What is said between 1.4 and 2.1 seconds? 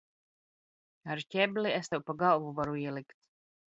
?ebli es Tev